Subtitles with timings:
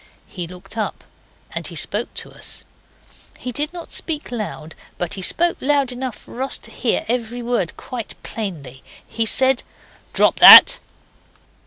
[0.27, 1.03] He looked up
[1.53, 2.63] and he spoke to us.
[3.37, 7.43] He did not speak loud, but he spoke loud enough for us to hear every
[7.43, 8.83] word quite plainly.
[9.07, 9.61] He said
[10.13, 10.79] 'Drop that.